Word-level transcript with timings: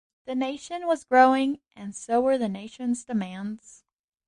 The 0.25 0.33
nation 0.33 0.87
was 0.87 1.03
growing, 1.03 1.59
and 1.75 1.95
so 1.95 2.19
were 2.21 2.35
the 2.39 2.49
nation's 2.49 3.03
demands. 3.03 3.83